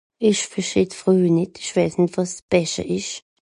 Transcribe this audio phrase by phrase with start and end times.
[0.29, 3.13] ìsch versteh d'freuj nìt ìsch weiss nìt wàs bèsche esch